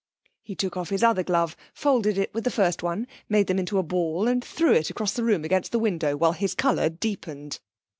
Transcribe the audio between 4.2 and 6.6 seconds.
and threw it across the room against the window, while his